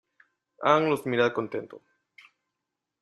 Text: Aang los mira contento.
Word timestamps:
Aang 0.69 0.85
los 0.91 1.05
mira 1.09 1.31
contento. 1.37 1.75